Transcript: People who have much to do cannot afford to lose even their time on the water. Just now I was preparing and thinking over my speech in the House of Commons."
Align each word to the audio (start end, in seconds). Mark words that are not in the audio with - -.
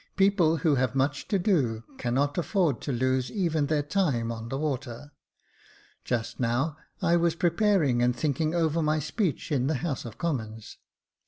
People 0.15 0.57
who 0.57 0.73
have 0.81 0.95
much 0.95 1.27
to 1.27 1.37
do 1.37 1.83
cannot 1.99 2.35
afford 2.35 2.81
to 2.81 2.91
lose 2.91 3.29
even 3.29 3.67
their 3.67 3.83
time 3.83 4.31
on 4.31 4.49
the 4.49 4.57
water. 4.57 5.11
Just 6.03 6.39
now 6.39 6.75
I 7.03 7.15
was 7.17 7.35
preparing 7.35 8.01
and 8.01 8.15
thinking 8.15 8.55
over 8.55 8.81
my 8.81 8.97
speech 8.97 9.51
in 9.51 9.67
the 9.67 9.75
House 9.85 10.03
of 10.03 10.17
Commons." 10.17 10.79